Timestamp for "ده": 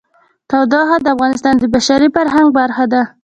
2.93-3.01